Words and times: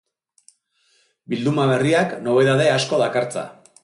Bilduma 1.33 1.67
berriak 1.73 2.15
nobedade 2.29 2.67
asko 2.79 3.01
dakartza. 3.07 3.45